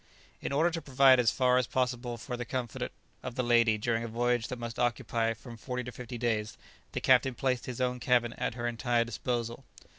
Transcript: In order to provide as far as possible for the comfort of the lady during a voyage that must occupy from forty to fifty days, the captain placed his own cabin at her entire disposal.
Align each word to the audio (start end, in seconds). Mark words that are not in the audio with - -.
In 0.41 0.51
order 0.51 0.71
to 0.71 0.81
provide 0.81 1.19
as 1.19 1.29
far 1.29 1.59
as 1.59 1.67
possible 1.67 2.17
for 2.17 2.35
the 2.35 2.43
comfort 2.43 2.91
of 3.21 3.35
the 3.35 3.43
lady 3.43 3.77
during 3.77 4.03
a 4.03 4.07
voyage 4.07 4.47
that 4.47 4.57
must 4.57 4.79
occupy 4.79 5.35
from 5.35 5.57
forty 5.57 5.83
to 5.83 5.91
fifty 5.91 6.17
days, 6.17 6.57
the 6.93 6.99
captain 6.99 7.35
placed 7.35 7.67
his 7.67 7.79
own 7.79 7.99
cabin 7.99 8.33
at 8.33 8.55
her 8.55 8.65
entire 8.65 9.05
disposal. 9.05 9.63